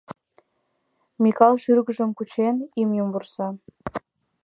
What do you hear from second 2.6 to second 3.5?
имньым вурса.